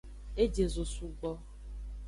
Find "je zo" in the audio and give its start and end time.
0.53-0.83